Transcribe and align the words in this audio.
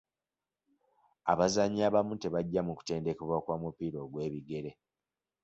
Abazannyi 1.31 1.81
abamu 1.87 2.13
tebajja 2.21 2.61
mu 2.67 2.73
kutendekebwa 2.77 3.37
kwa 3.45 3.55
mupiira 3.61 3.97
ogw'ebigere. 4.05 4.71